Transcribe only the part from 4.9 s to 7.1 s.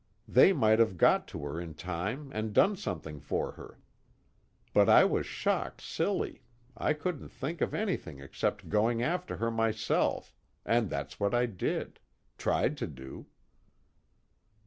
was shocked silly, I